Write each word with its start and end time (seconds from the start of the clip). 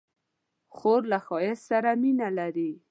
خور 0.75 1.01
له 1.11 1.19
ښایست 1.25 1.63
سره 1.69 1.89
مینه 2.01 2.29
لري. 2.39 2.71